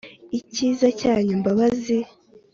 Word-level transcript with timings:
Icyiza 0.39 0.87
cyanyu 0.99 1.33
Mbabazi 1.41 1.97